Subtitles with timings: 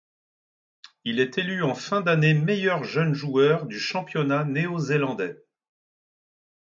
[1.03, 5.37] Il est élu en fin d'année meilleur jeune joueur du championnat néo-zélandais.